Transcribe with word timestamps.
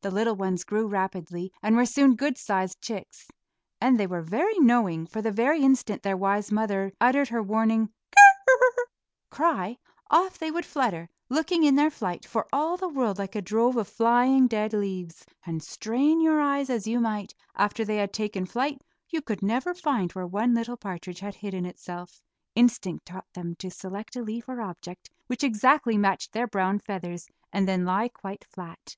The 0.00 0.10
little 0.10 0.36
ones 0.36 0.64
grew 0.64 0.86
rapidly, 0.86 1.52
and 1.62 1.76
were 1.76 1.84
soon 1.84 2.16
good 2.16 2.38
sized 2.38 2.80
chicks; 2.80 3.26
and 3.78 4.00
they 4.00 4.06
were 4.06 4.22
very 4.22 4.58
knowing, 4.58 5.04
for 5.06 5.20
the 5.20 5.30
very 5.30 5.60
instant 5.60 6.02
their 6.02 6.16
wise 6.16 6.50
mother 6.50 6.92
uttered 6.98 7.28
her 7.28 7.42
warning 7.42 7.88
"cr 7.88 8.16
rr 8.20 8.52
r 8.64 8.74
r" 8.78 8.86
cry, 9.30 9.76
off 10.10 10.38
they 10.38 10.50
would 10.50 10.64
flutter, 10.64 11.10
looking, 11.28 11.62
in 11.62 11.74
their 11.74 11.90
flight, 11.90 12.24
for 12.24 12.46
all 12.54 12.78
the 12.78 12.88
world 12.88 13.18
like 13.18 13.34
a 13.36 13.42
drove 13.42 13.76
of 13.76 13.86
flying 13.86 14.46
dead 14.46 14.72
leaves; 14.72 15.26
and 15.44 15.62
strain 15.62 16.22
your 16.22 16.40
eyes 16.40 16.70
as 16.70 16.86
you 16.86 16.98
might, 16.98 17.34
after 17.54 17.84
they 17.84 17.96
had 17.98 18.14
taken 18.14 18.46
flight, 18.46 18.80
you 19.10 19.20
could 19.20 19.42
never 19.42 19.74
find 19.74 20.10
where 20.12 20.26
one 20.26 20.54
little 20.54 20.78
partridge 20.78 21.20
had 21.20 21.34
hidden 21.34 21.66
itself. 21.66 22.22
Instinct 22.54 23.04
taught 23.04 23.30
them 23.34 23.54
to 23.56 23.70
select 23.70 24.16
a 24.16 24.22
leaf 24.22 24.48
or 24.48 24.62
object 24.62 25.10
which 25.26 25.44
exactly 25.44 25.98
matched 25.98 26.32
their 26.32 26.46
brown 26.46 26.78
feathers, 26.78 27.26
and 27.52 27.68
then 27.68 27.84
lie 27.84 28.08
quite 28.08 28.42
flat. 28.42 28.96